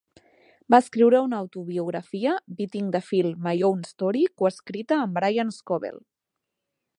[0.73, 6.03] Va escriure una autobiografia "Beating the Field: My Own Story", coescrita amb Brian Scovell.